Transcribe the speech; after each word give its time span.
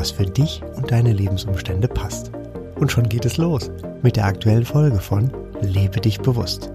was 0.00 0.10
für 0.12 0.24
dich 0.24 0.62
und 0.76 0.90
deine 0.90 1.12
Lebensumstände 1.12 1.86
passt. 1.86 2.32
Und 2.76 2.90
schon 2.90 3.10
geht 3.10 3.26
es 3.26 3.36
los 3.36 3.70
mit 4.02 4.16
der 4.16 4.24
aktuellen 4.24 4.64
Folge 4.64 4.98
von 4.98 5.30
Lebe 5.60 6.00
dich 6.00 6.20
bewusst. 6.20 6.72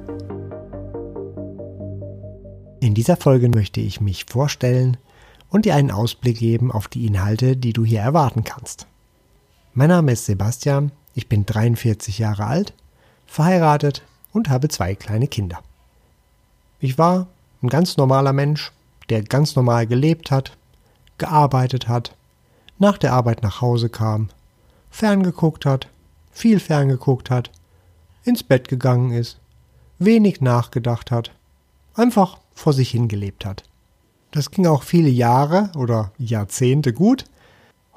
In 2.81 2.93
dieser 2.93 3.17
Folge 3.17 3.49
möchte 3.49 3.81
ich 3.81 3.99
mich 3.99 4.25
vorstellen 4.25 4.97
und 5.49 5.65
dir 5.65 5.73
einen 5.73 5.89
Ausblick 5.89 6.37
geben 6.37 6.71
auf 6.71 6.87
die 6.87 7.07
Inhalte, 7.07 7.57
die 7.57 7.73
du 7.73 7.83
hier 7.83 8.01
erwarten 8.01 8.43
kannst. 8.43 8.85
Mein 9.73 9.89
Name 9.89 10.11
ist 10.11 10.27
Sebastian, 10.27 10.91
ich 11.15 11.27
bin 11.27 11.47
43 11.47 12.19
Jahre 12.19 12.45
alt, 12.45 12.73
verheiratet 13.25 14.03
und 14.33 14.49
habe 14.49 14.67
zwei 14.67 14.93
kleine 14.93 15.27
Kinder. 15.27 15.63
Ich 16.79 16.99
war 16.99 17.25
ein 17.63 17.69
ganz 17.69 17.97
normaler 17.97 18.33
Mensch, 18.33 18.71
der 19.09 19.23
ganz 19.23 19.55
normal 19.55 19.87
gelebt 19.87 20.29
hat, 20.29 20.55
gearbeitet 21.17 21.87
hat, 21.87 22.15
nach 22.79 22.97
der 22.97 23.13
Arbeit 23.13 23.43
nach 23.43 23.61
Hause 23.61 23.89
kam, 23.89 24.29
ferngeguckt 24.89 25.65
hat, 25.65 25.87
viel 26.31 26.59
ferngeguckt 26.59 27.29
hat, 27.29 27.51
ins 28.23 28.43
Bett 28.43 28.67
gegangen 28.67 29.11
ist, 29.11 29.39
wenig 29.99 30.41
nachgedacht 30.41 31.11
hat, 31.11 31.31
einfach 31.93 32.39
vor 32.53 32.73
sich 32.73 32.91
hingelebt 32.91 33.45
hat. 33.45 33.63
Das 34.31 34.51
ging 34.51 34.67
auch 34.67 34.83
viele 34.83 35.09
Jahre 35.09 35.71
oder 35.77 36.11
Jahrzehnte 36.17 36.91
gut. 36.91 37.25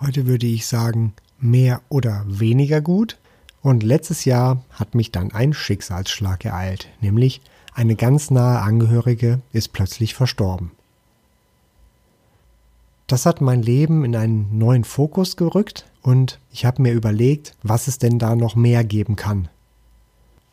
Heute 0.00 0.26
würde 0.26 0.46
ich 0.46 0.66
sagen 0.66 1.14
mehr 1.40 1.80
oder 1.88 2.24
weniger 2.26 2.80
gut. 2.80 3.18
Und 3.60 3.82
letztes 3.82 4.24
Jahr 4.24 4.62
hat 4.70 4.94
mich 4.94 5.10
dann 5.10 5.32
ein 5.32 5.52
Schicksalsschlag 5.52 6.44
ereilt, 6.44 6.88
nämlich 7.00 7.40
eine 7.74 7.96
ganz 7.96 8.30
nahe 8.30 8.60
Angehörige 8.60 9.40
ist 9.52 9.72
plötzlich 9.72 10.14
verstorben. 10.14 10.70
Das 13.08 13.24
hat 13.24 13.40
mein 13.40 13.62
Leben 13.62 14.04
in 14.04 14.14
einen 14.14 14.58
neuen 14.58 14.84
Fokus 14.84 15.36
gerückt 15.36 15.86
und 16.02 16.38
ich 16.52 16.66
habe 16.66 16.82
mir 16.82 16.92
überlegt, 16.92 17.56
was 17.62 17.88
es 17.88 17.98
denn 17.98 18.18
da 18.18 18.36
noch 18.36 18.54
mehr 18.54 18.84
geben 18.84 19.16
kann. 19.16 19.48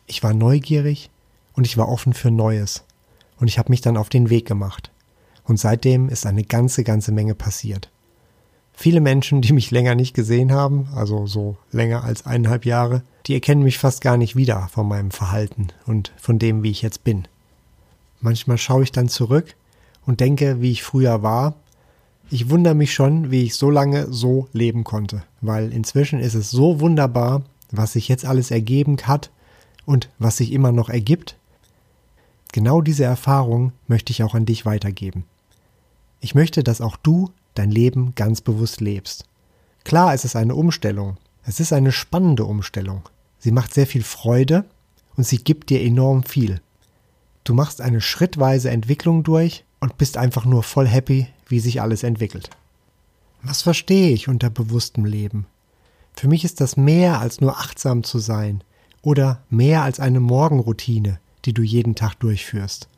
Ich 0.08 0.24
war 0.24 0.34
neugierig 0.34 1.10
und 1.54 1.68
ich 1.68 1.78
war 1.78 1.90
offen 1.90 2.14
für 2.14 2.32
Neues 2.32 2.86
und 3.42 3.50
ich 3.50 3.60
habe 3.60 3.72
mich 3.72 3.82
dann 3.82 3.98
auf 3.98 4.08
den 4.08 4.30
Weg 4.30 4.48
gemacht. 4.48 4.90
Und 5.44 5.60
seitdem 5.60 6.08
ist 6.08 6.26
eine 6.26 6.46
ganze, 6.46 6.86
ganze 6.86 7.12
Menge 7.12 7.36
passiert. 7.36 7.90
Viele 8.74 9.02
Menschen, 9.02 9.42
die 9.42 9.52
mich 9.52 9.72
länger 9.72 9.96
nicht 9.96 10.14
gesehen 10.14 10.54
haben, 10.54 10.88
also 10.96 11.28
so 11.28 11.58
länger 11.74 12.06
als 12.06 12.26
eineinhalb 12.26 12.66
Jahre, 12.66 13.04
die 13.26 13.34
erkennen 13.34 13.64
mich 13.64 13.80
fast 13.80 14.00
gar 14.00 14.16
nicht 14.16 14.38
wieder 14.38 14.70
von 14.70 14.88
meinem 14.88 15.12
Verhalten 15.12 15.68
und 15.88 16.14
von 16.16 16.40
dem, 16.40 16.64
wie 16.64 16.72
ich 16.72 16.82
jetzt 16.82 17.04
bin. 17.04 17.28
Manchmal 18.22 18.58
schaue 18.58 18.84
ich 18.84 18.94
dann 18.94 19.10
zurück 19.10 19.56
und 20.06 20.22
denke, 20.22 20.62
wie 20.62 20.72
ich 20.72 20.84
früher 20.84 21.22
war 21.22 21.56
ich 22.30 22.50
wundere 22.50 22.76
mich 22.76 22.94
schon, 22.94 23.32
wie 23.32 23.44
ich 23.44 23.56
so 23.56 23.70
lange 23.70 24.12
so 24.12 24.48
leben 24.52 24.84
konnte, 24.84 25.24
weil 25.42 25.72
inzwischen 25.72 26.20
ist 26.20 26.34
es 26.34 26.52
so 26.52 26.80
wunderbar, 26.80 27.44
was 27.72 27.94
sich 27.94 28.08
jetzt 28.08 28.26
alles 28.26 28.52
ergeben 28.52 28.98
hat 29.04 29.32
und 29.86 30.10
was 30.20 30.38
sich 30.38 30.52
immer 30.52 30.72
noch 30.72 30.90
ergibt. 30.90 31.38
Genau 32.52 32.82
diese 32.82 33.04
Erfahrung 33.04 33.74
möchte 33.88 34.12
ich 34.12 34.24
auch 34.24 34.34
an 34.34 34.46
dich 34.46 34.66
weitergeben. 34.66 35.26
Ich 36.22 36.36
möchte, 36.36 36.64
dass 36.64 36.82
auch 36.82 36.98
du 36.98 37.32
dein 37.54 37.70
Leben 37.70 38.14
ganz 38.16 38.42
bewusst 38.42 38.82
lebst. 38.82 39.26
Klar, 39.84 40.14
es 40.14 40.26
ist 40.26 40.36
eine 40.36 40.56
Umstellung. 40.56 41.18
Es 41.44 41.60
ist 41.60 41.74
eine 41.74 41.92
spannende 41.92 42.46
Umstellung. 42.46 43.04
Sie 43.38 43.52
macht 43.52 43.74
sehr 43.74 43.86
viel 43.86 44.04
Freude 44.04 44.66
und 45.16 45.26
sie 45.26 45.38
gibt 45.38 45.70
dir 45.70 45.82
enorm 45.82 46.24
viel. 46.24 46.62
Du 47.44 47.54
machst 47.54 47.82
eine 47.82 48.02
schrittweise 48.02 48.72
Entwicklung 48.72 49.24
durch 49.24 49.64
und 49.80 49.98
bist 49.98 50.18
einfach 50.18 50.46
nur 50.46 50.64
voll 50.64 50.88
happy, 50.88 51.28
wie 51.48 51.60
sich 51.60 51.82
alles 51.82 52.04
entwickelt. 52.04 52.50
Was 53.42 53.62
verstehe 53.62 54.12
ich 54.12 54.28
unter 54.28 54.50
bewusstem 54.50 55.06
Leben? 55.06 55.46
Für 56.14 56.28
mich 56.28 56.44
ist 56.44 56.62
das 56.62 56.78
mehr 56.78 57.20
als 57.20 57.42
nur 57.42 57.60
achtsam 57.60 58.04
zu 58.04 58.20
sein 58.20 58.64
oder 59.02 59.44
mehr 59.50 59.84
als 59.84 60.00
eine 60.00 60.20
Morgenroutine, 60.20 61.20
die 61.46 61.54
du 61.54 61.62
jeden 61.62 61.96
Tag 61.96 62.16
durchführst. 62.16 62.90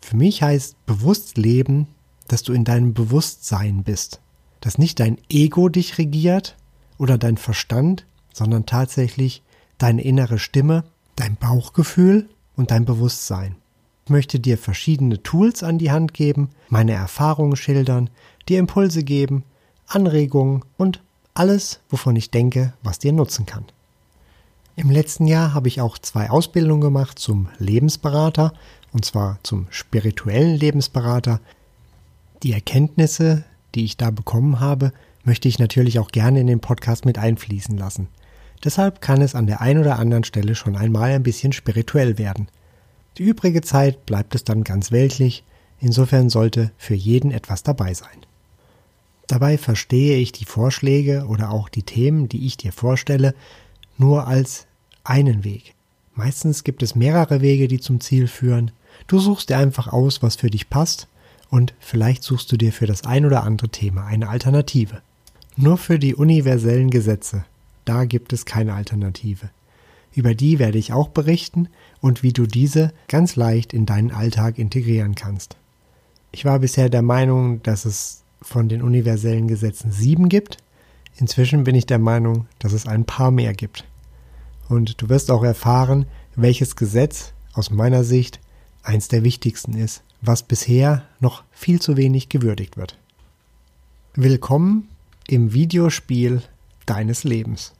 Für 0.00 0.16
mich 0.16 0.42
heißt 0.42 0.86
bewusst 0.86 1.36
leben, 1.36 1.88
dass 2.28 2.42
du 2.42 2.52
in 2.52 2.64
deinem 2.64 2.94
Bewusstsein 2.94 3.84
bist, 3.84 4.20
dass 4.60 4.78
nicht 4.78 5.00
dein 5.00 5.18
Ego 5.28 5.68
dich 5.68 5.98
regiert 5.98 6.56
oder 6.98 7.18
dein 7.18 7.36
Verstand, 7.36 8.06
sondern 8.32 8.64
tatsächlich 8.64 9.42
deine 9.78 10.02
innere 10.02 10.38
Stimme, 10.38 10.84
dein 11.16 11.36
Bauchgefühl 11.36 12.28
und 12.56 12.70
dein 12.70 12.84
Bewusstsein. 12.84 13.56
Möchte 14.08 14.40
dir 14.40 14.58
verschiedene 14.58 15.22
Tools 15.22 15.62
an 15.62 15.78
die 15.78 15.90
Hand 15.90 16.14
geben, 16.14 16.50
meine 16.68 16.92
Erfahrungen 16.92 17.56
schildern, 17.56 18.10
dir 18.48 18.58
Impulse 18.58 19.04
geben, 19.04 19.44
Anregungen 19.86 20.64
und 20.76 21.02
alles, 21.34 21.80
wovon 21.88 22.16
ich 22.16 22.30
denke, 22.30 22.72
was 22.82 22.98
dir 22.98 23.12
nutzen 23.12 23.46
kann. 23.46 23.64
Im 24.74 24.90
letzten 24.90 25.26
Jahr 25.26 25.54
habe 25.54 25.68
ich 25.68 25.80
auch 25.80 25.98
zwei 25.98 26.30
Ausbildungen 26.30 26.80
gemacht 26.80 27.18
zum 27.18 27.48
Lebensberater, 27.58 28.52
und 28.92 29.04
zwar 29.04 29.38
zum 29.42 29.66
spirituellen 29.70 30.56
Lebensberater. 30.56 31.40
Die 32.42 32.52
Erkenntnisse, 32.52 33.44
die 33.74 33.84
ich 33.84 33.96
da 33.96 34.10
bekommen 34.10 34.60
habe, 34.60 34.92
möchte 35.24 35.48
ich 35.48 35.58
natürlich 35.58 35.98
auch 35.98 36.10
gerne 36.10 36.40
in 36.40 36.46
den 36.46 36.60
Podcast 36.60 37.04
mit 37.04 37.18
einfließen 37.18 37.76
lassen. 37.76 38.08
Deshalb 38.64 39.00
kann 39.00 39.20
es 39.22 39.34
an 39.34 39.46
der 39.46 39.60
einen 39.60 39.80
oder 39.80 39.98
anderen 39.98 40.24
Stelle 40.24 40.54
schon 40.54 40.76
einmal 40.76 41.10
ein 41.10 41.22
bisschen 41.22 41.52
spirituell 41.52 42.18
werden. 42.18 42.48
Die 43.18 43.24
übrige 43.24 43.60
Zeit 43.60 44.06
bleibt 44.06 44.34
es 44.34 44.44
dann 44.44 44.64
ganz 44.64 44.90
weltlich, 44.90 45.44
insofern 45.80 46.30
sollte 46.30 46.70
für 46.78 46.94
jeden 46.94 47.30
etwas 47.30 47.62
dabei 47.62 47.94
sein. 47.94 48.08
Dabei 49.26 49.58
verstehe 49.58 50.18
ich 50.18 50.32
die 50.32 50.44
Vorschläge 50.44 51.26
oder 51.26 51.50
auch 51.50 51.68
die 51.68 51.82
Themen, 51.82 52.28
die 52.28 52.46
ich 52.46 52.56
dir 52.56 52.72
vorstelle, 52.72 53.34
nur 53.98 54.26
als 54.26 54.66
einen 55.04 55.44
Weg. 55.44 55.74
Meistens 56.14 56.64
gibt 56.64 56.82
es 56.82 56.94
mehrere 56.94 57.40
Wege, 57.40 57.68
die 57.68 57.80
zum 57.80 58.00
Ziel 58.00 58.28
führen. 58.28 58.70
Du 59.06 59.18
suchst 59.18 59.48
dir 59.48 59.58
einfach 59.58 59.88
aus, 59.88 60.22
was 60.22 60.36
für 60.36 60.50
dich 60.50 60.68
passt, 60.68 61.08
und 61.48 61.74
vielleicht 61.80 62.22
suchst 62.22 62.50
du 62.50 62.56
dir 62.56 62.72
für 62.72 62.86
das 62.86 63.04
ein 63.04 63.26
oder 63.26 63.44
andere 63.44 63.68
Thema 63.68 64.06
eine 64.06 64.28
Alternative. 64.28 65.02
Nur 65.56 65.76
für 65.76 65.98
die 65.98 66.14
universellen 66.14 66.90
Gesetze, 66.90 67.44
da 67.84 68.06
gibt 68.06 68.32
es 68.32 68.46
keine 68.46 68.72
Alternative. 68.74 69.50
Über 70.14 70.34
die 70.34 70.58
werde 70.58 70.78
ich 70.78 70.92
auch 70.92 71.08
berichten 71.08 71.68
und 72.00 72.22
wie 72.22 72.32
du 72.32 72.46
diese 72.46 72.92
ganz 73.08 73.36
leicht 73.36 73.72
in 73.72 73.86
deinen 73.86 74.10
Alltag 74.10 74.58
integrieren 74.58 75.14
kannst. 75.14 75.56
Ich 76.32 76.44
war 76.44 76.58
bisher 76.58 76.88
der 76.88 77.02
Meinung, 77.02 77.62
dass 77.62 77.84
es 77.84 78.22
von 78.40 78.68
den 78.68 78.82
universellen 78.82 79.48
Gesetzen 79.48 79.92
sieben 79.92 80.28
gibt. 80.28 80.58
Inzwischen 81.16 81.64
bin 81.64 81.74
ich 81.74 81.86
der 81.86 81.98
Meinung, 81.98 82.46
dass 82.58 82.72
es 82.72 82.86
ein 82.86 83.04
paar 83.04 83.30
mehr 83.30 83.54
gibt. 83.54 83.84
Und 84.68 85.00
du 85.00 85.08
wirst 85.08 85.30
auch 85.30 85.44
erfahren, 85.44 86.06
welches 86.34 86.76
Gesetz 86.76 87.32
aus 87.52 87.70
meiner 87.70 88.04
Sicht 88.04 88.40
eins 88.82 89.08
der 89.08 89.22
wichtigsten 89.22 89.74
ist, 89.74 90.02
was 90.20 90.42
bisher 90.42 91.04
noch 91.20 91.44
viel 91.52 91.80
zu 91.80 91.96
wenig 91.96 92.28
gewürdigt 92.28 92.76
wird. 92.76 92.98
Willkommen 94.14 94.88
im 95.28 95.52
Videospiel 95.52 96.42
deines 96.86 97.24
Lebens. 97.24 97.72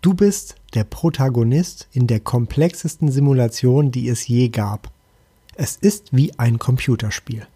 Du 0.00 0.14
bist 0.14 0.54
der 0.74 0.84
Protagonist 0.84 1.88
in 1.90 2.06
der 2.06 2.20
komplexesten 2.20 3.10
Simulation, 3.10 3.90
die 3.90 4.08
es 4.08 4.28
je 4.28 4.48
gab. 4.48 4.92
Es 5.56 5.74
ist 5.74 6.14
wie 6.16 6.38
ein 6.38 6.60
Computerspiel. 6.60 7.48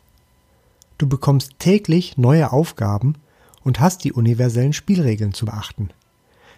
Du 0.99 1.09
bekommst 1.09 1.61
täglich 1.61 2.19
neue 2.19 2.51
Aufgaben 2.51 3.15
und 3.63 3.79
hast 3.79 4.03
die 4.03 4.13
universellen 4.13 4.73
Spielregeln 4.73 5.35
zu 5.35 5.47
beachten. 5.47 5.91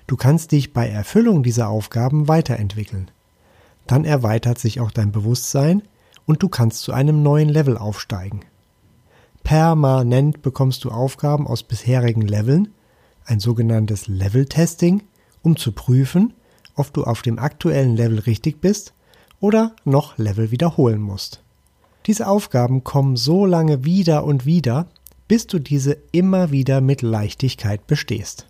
Du 0.06 0.16
kannst 0.16 0.52
dich 0.52 0.72
bei 0.72 0.88
Erfüllung 0.88 1.42
dieser 1.42 1.68
Aufgaben 1.68 2.28
weiterentwickeln. 2.28 3.10
Dann 3.86 4.06
erweitert 4.06 4.58
sich 4.58 4.80
auch 4.80 4.90
dein 4.90 5.12
Bewusstsein 5.12 5.82
und 6.24 6.42
du 6.42 6.48
kannst 6.48 6.80
zu 6.80 6.92
einem 6.92 7.22
neuen 7.22 7.50
Level 7.50 7.76
aufsteigen. 7.76 8.40
Permanent 9.42 10.40
bekommst 10.40 10.82
du 10.84 10.90
Aufgaben 10.90 11.46
aus 11.46 11.62
bisherigen 11.62 12.22
Leveln, 12.22 12.68
ein 13.26 13.38
sogenanntes 13.38 14.08
Level-Testing, 14.08 15.02
um 15.44 15.56
zu 15.56 15.70
prüfen, 15.70 16.32
ob 16.74 16.92
du 16.92 17.04
auf 17.04 17.22
dem 17.22 17.38
aktuellen 17.38 17.96
Level 17.96 18.18
richtig 18.18 18.60
bist 18.60 18.92
oder 19.38 19.76
noch 19.84 20.18
Level 20.18 20.50
wiederholen 20.50 21.00
musst. 21.00 21.42
Diese 22.06 22.26
Aufgaben 22.26 22.82
kommen 22.82 23.16
so 23.16 23.46
lange 23.46 23.84
wieder 23.84 24.24
und 24.24 24.44
wieder, 24.44 24.88
bis 25.28 25.46
du 25.46 25.58
diese 25.58 25.96
immer 26.12 26.50
wieder 26.50 26.80
mit 26.80 27.02
Leichtigkeit 27.02 27.86
bestehst. 27.86 28.46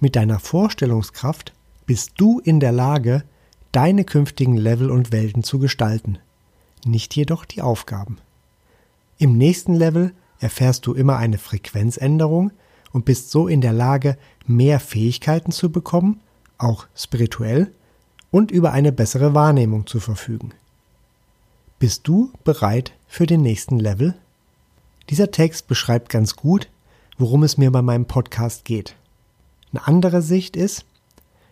Mit 0.00 0.16
deiner 0.16 0.40
Vorstellungskraft 0.40 1.52
bist 1.86 2.12
du 2.16 2.40
in 2.40 2.60
der 2.60 2.72
Lage, 2.72 3.24
deine 3.72 4.04
künftigen 4.04 4.56
Level 4.56 4.90
und 4.90 5.12
Welten 5.12 5.42
zu 5.44 5.58
gestalten, 5.58 6.18
nicht 6.84 7.14
jedoch 7.14 7.44
die 7.44 7.62
Aufgaben. 7.62 8.18
Im 9.18 9.36
nächsten 9.38 9.74
Level 9.74 10.12
erfährst 10.40 10.86
du 10.86 10.94
immer 10.94 11.16
eine 11.16 11.38
Frequenzänderung 11.38 12.50
und 12.94 13.04
bist 13.04 13.30
so 13.30 13.48
in 13.48 13.60
der 13.60 13.74
Lage, 13.74 14.16
mehr 14.46 14.80
Fähigkeiten 14.80 15.52
zu 15.52 15.70
bekommen, 15.70 16.20
auch 16.56 16.86
spirituell, 16.96 17.72
und 18.30 18.50
über 18.50 18.72
eine 18.72 18.92
bessere 18.92 19.34
Wahrnehmung 19.34 19.86
zu 19.86 20.00
verfügen. 20.00 20.52
Bist 21.78 22.08
du 22.08 22.30
bereit 22.44 22.92
für 23.06 23.26
den 23.26 23.42
nächsten 23.42 23.78
Level? 23.78 24.14
Dieser 25.10 25.30
Text 25.30 25.66
beschreibt 25.66 26.08
ganz 26.08 26.36
gut, 26.36 26.68
worum 27.18 27.42
es 27.42 27.58
mir 27.58 27.70
bei 27.70 27.82
meinem 27.82 28.06
Podcast 28.06 28.64
geht. 28.64 28.96
Eine 29.72 29.86
andere 29.86 30.22
Sicht 30.22 30.56
ist, 30.56 30.84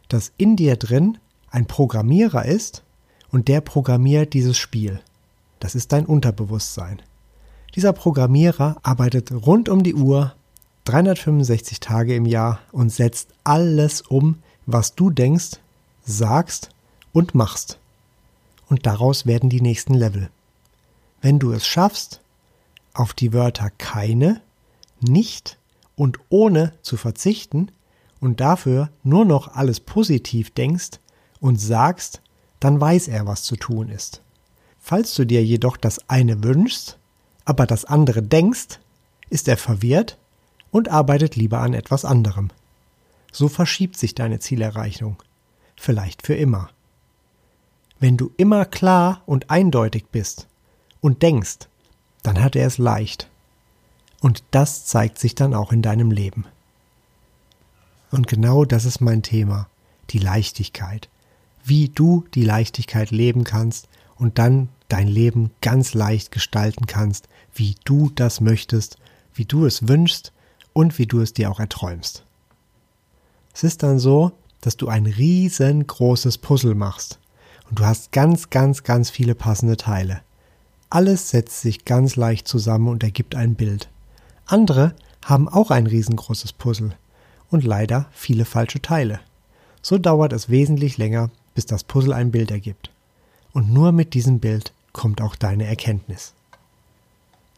dass 0.08 0.32
in 0.36 0.56
dir 0.56 0.76
drin 0.76 1.18
ein 1.50 1.66
Programmierer 1.66 2.44
ist 2.44 2.82
und 3.30 3.48
der 3.48 3.60
programmiert 3.60 4.32
dieses 4.32 4.56
Spiel. 4.56 5.00
Das 5.58 5.74
ist 5.74 5.92
dein 5.92 6.06
Unterbewusstsein. 6.06 7.02
Dieser 7.74 7.92
Programmierer 7.92 8.76
arbeitet 8.82 9.32
rund 9.32 9.68
um 9.68 9.82
die 9.82 9.94
Uhr, 9.94 10.34
365 10.84 11.78
Tage 11.78 12.16
im 12.16 12.26
Jahr 12.26 12.60
und 12.72 12.90
setzt 12.90 13.28
alles 13.44 14.02
um, 14.02 14.42
was 14.66 14.94
du 14.94 15.10
denkst, 15.10 15.58
sagst 16.04 16.70
und 17.12 17.34
machst. 17.34 17.78
Und 18.68 18.86
daraus 18.86 19.26
werden 19.26 19.48
die 19.48 19.60
nächsten 19.60 19.94
Level. 19.94 20.30
Wenn 21.20 21.38
du 21.38 21.52
es 21.52 21.66
schaffst, 21.66 22.20
auf 22.94 23.12
die 23.12 23.32
Wörter 23.32 23.70
keine, 23.70 24.40
nicht 25.00 25.58
und 25.94 26.18
ohne 26.30 26.72
zu 26.82 26.96
verzichten 26.96 27.70
und 28.20 28.40
dafür 28.40 28.90
nur 29.04 29.24
noch 29.24 29.54
alles 29.54 29.78
positiv 29.78 30.50
denkst 30.50 30.98
und 31.40 31.60
sagst, 31.60 32.22
dann 32.60 32.80
weiß 32.80 33.08
er, 33.08 33.26
was 33.26 33.44
zu 33.44 33.56
tun 33.56 33.88
ist. 33.88 34.22
Falls 34.80 35.14
du 35.14 35.24
dir 35.24 35.44
jedoch 35.44 35.76
das 35.76 36.08
eine 36.08 36.42
wünschst, 36.42 36.98
aber 37.44 37.66
das 37.66 37.84
andere 37.84 38.22
denkst, 38.22 38.80
ist 39.30 39.48
er 39.48 39.56
verwirrt 39.56 40.18
und 40.72 40.88
arbeitet 40.88 41.36
lieber 41.36 41.60
an 41.60 41.74
etwas 41.74 42.04
anderem. 42.04 42.50
So 43.30 43.46
verschiebt 43.46 43.96
sich 43.96 44.16
deine 44.16 44.40
Zielerreichung, 44.40 45.22
vielleicht 45.76 46.26
für 46.26 46.34
immer. 46.34 46.70
Wenn 48.00 48.16
du 48.16 48.32
immer 48.36 48.64
klar 48.64 49.22
und 49.26 49.48
eindeutig 49.50 50.06
bist 50.10 50.48
und 51.00 51.22
denkst, 51.22 51.68
dann 52.24 52.42
hat 52.42 52.56
er 52.56 52.66
es 52.66 52.78
leicht. 52.78 53.28
Und 54.20 54.42
das 54.50 54.86
zeigt 54.86 55.18
sich 55.18 55.34
dann 55.36 55.54
auch 55.54 55.72
in 55.72 55.82
deinem 55.82 56.10
Leben. 56.10 56.46
Und 58.10 58.26
genau 58.26 58.64
das 58.64 58.84
ist 58.84 59.00
mein 59.00 59.22
Thema, 59.22 59.68
die 60.10 60.18
Leichtigkeit. 60.18 61.08
Wie 61.64 61.88
du 61.88 62.24
die 62.34 62.44
Leichtigkeit 62.44 63.10
leben 63.10 63.44
kannst 63.44 63.88
und 64.16 64.38
dann 64.38 64.68
dein 64.88 65.08
Leben 65.08 65.50
ganz 65.60 65.94
leicht 65.94 66.30
gestalten 66.32 66.86
kannst, 66.86 67.28
wie 67.54 67.76
du 67.84 68.10
das 68.14 68.40
möchtest, 68.40 68.96
wie 69.34 69.44
du 69.44 69.64
es 69.64 69.88
wünschst 69.88 70.32
und 70.72 70.98
wie 70.98 71.06
du 71.06 71.20
es 71.20 71.32
dir 71.32 71.50
auch 71.50 71.60
erträumst. 71.60 72.24
Es 73.54 73.64
ist 73.64 73.82
dann 73.82 73.98
so, 73.98 74.32
dass 74.60 74.76
du 74.76 74.88
ein 74.88 75.06
riesengroßes 75.06 76.38
Puzzle 76.38 76.74
machst 76.74 77.18
und 77.68 77.78
du 77.78 77.84
hast 77.84 78.12
ganz, 78.12 78.50
ganz, 78.50 78.82
ganz 78.82 79.10
viele 79.10 79.34
passende 79.34 79.76
Teile. 79.76 80.22
Alles 80.90 81.30
setzt 81.30 81.60
sich 81.60 81.84
ganz 81.84 82.16
leicht 82.16 82.46
zusammen 82.46 82.88
und 82.88 83.02
ergibt 83.02 83.34
ein 83.34 83.54
Bild. 83.54 83.88
Andere 84.46 84.94
haben 85.24 85.48
auch 85.48 85.70
ein 85.70 85.86
riesengroßes 85.86 86.52
Puzzle 86.52 86.94
und 87.50 87.64
leider 87.64 88.06
viele 88.12 88.44
falsche 88.44 88.82
Teile. 88.82 89.20
So 89.82 89.98
dauert 89.98 90.32
es 90.32 90.48
wesentlich 90.48 90.98
länger, 90.98 91.30
bis 91.54 91.66
das 91.66 91.84
Puzzle 91.84 92.12
ein 92.12 92.30
Bild 92.30 92.50
ergibt. 92.50 92.90
Und 93.52 93.72
nur 93.72 93.92
mit 93.92 94.14
diesem 94.14 94.38
Bild 94.38 94.72
kommt 94.92 95.20
auch 95.20 95.36
deine 95.36 95.66
Erkenntnis. 95.66 96.34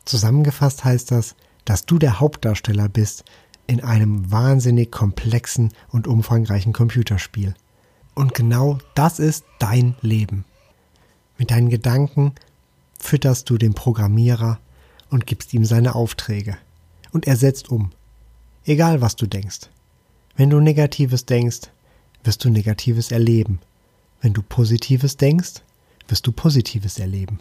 Zusammengefasst 0.04 0.84
heißt 0.84 1.10
das, 1.10 1.34
dass 1.64 1.86
du 1.86 1.98
der 1.98 2.20
Hauptdarsteller 2.20 2.88
bist 2.88 3.24
in 3.66 3.82
einem 3.82 4.30
wahnsinnig 4.30 4.90
komplexen 4.90 5.72
und 5.88 6.06
umfangreichen 6.06 6.72
Computerspiel. 6.72 7.54
Und 8.14 8.34
genau 8.34 8.78
das 8.94 9.18
ist 9.18 9.44
dein 9.58 9.94
Leben. 10.00 10.44
Mit 11.38 11.50
deinen 11.50 11.70
Gedanken 11.70 12.32
fütterst 12.98 13.50
du 13.50 13.58
den 13.58 13.74
Programmierer 13.74 14.60
und 15.10 15.26
gibst 15.26 15.52
ihm 15.54 15.64
seine 15.64 15.94
Aufträge. 15.94 16.56
Und 17.12 17.26
er 17.26 17.36
setzt 17.36 17.70
um. 17.70 17.90
Egal 18.64 19.00
was 19.00 19.16
du 19.16 19.26
denkst. 19.26 19.68
Wenn 20.36 20.50
du 20.50 20.60
Negatives 20.60 21.26
denkst, 21.26 21.70
wirst 22.22 22.44
du 22.44 22.50
Negatives 22.50 23.12
erleben. 23.12 23.60
Wenn 24.20 24.32
du 24.32 24.42
Positives 24.42 25.16
denkst, 25.16 25.62
wirst 26.08 26.26
du 26.26 26.32
Positives 26.32 26.98
erleben. 26.98 27.40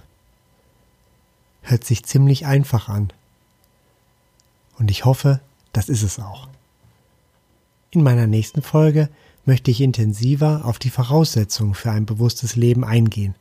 Hört 1.61 1.83
sich 1.85 2.03
ziemlich 2.03 2.45
einfach 2.45 2.89
an. 2.89 3.11
Und 4.83 4.91
ich 4.91 5.05
hoffe, 5.05 5.39
das 5.71 5.87
ist 5.87 6.03
es 6.03 6.19
auch. 6.19 6.49
In 7.91 8.03
meiner 8.03 8.27
nächsten 8.27 8.61
Folge 8.61 9.07
möchte 9.45 9.71
ich 9.71 9.79
intensiver 9.79 10.65
auf 10.65 10.77
die 10.77 10.89
Voraussetzungen 10.89 11.73
für 11.73 11.89
ein 11.89 12.05
bewusstes 12.05 12.57
Leben 12.57 12.83
eingehen. 12.83 13.33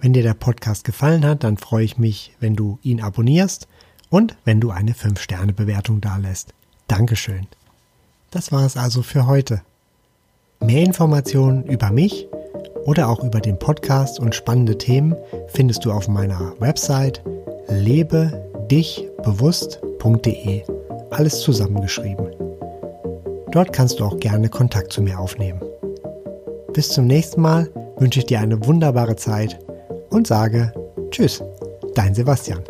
Wenn 0.00 0.14
dir 0.14 0.22
der 0.22 0.32
Podcast 0.32 0.84
gefallen 0.84 1.26
hat, 1.26 1.44
dann 1.44 1.58
freue 1.58 1.84
ich 1.84 1.98
mich, 1.98 2.34
wenn 2.40 2.56
du 2.56 2.78
ihn 2.82 3.02
abonnierst 3.02 3.68
und 4.08 4.34
wenn 4.46 4.62
du 4.62 4.70
eine 4.70 4.92
5-Sterne-Bewertung 4.92 6.00
dalässt. 6.00 6.54
Dankeschön. 6.88 7.46
Das 8.30 8.50
war 8.50 8.64
es 8.64 8.78
also 8.78 9.02
für 9.02 9.26
heute. 9.26 9.60
Mehr 10.60 10.86
Informationen 10.86 11.66
über 11.66 11.90
mich 11.90 12.28
oder 12.86 13.10
auch 13.10 13.22
über 13.22 13.42
den 13.42 13.58
Podcast 13.58 14.18
und 14.18 14.34
spannende 14.34 14.78
Themen 14.78 15.16
findest 15.48 15.84
du 15.84 15.92
auf 15.92 16.08
meiner 16.08 16.58
Website 16.60 17.22
lebedichbewusst.de. 20.00 20.62
Alles 21.10 21.40
zusammengeschrieben. 21.40 22.30
Dort 23.50 23.72
kannst 23.72 24.00
du 24.00 24.04
auch 24.04 24.18
gerne 24.18 24.48
Kontakt 24.48 24.92
zu 24.92 25.02
mir 25.02 25.18
aufnehmen. 25.18 25.60
Bis 26.72 26.90
zum 26.90 27.06
nächsten 27.06 27.40
Mal 27.40 27.68
wünsche 27.98 28.20
ich 28.20 28.26
dir 28.26 28.40
eine 28.40 28.64
wunderbare 28.64 29.16
Zeit 29.16 29.58
und 30.10 30.26
sage 30.26 30.72
Tschüss, 31.10 31.42
dein 31.94 32.14
Sebastian. 32.14 32.62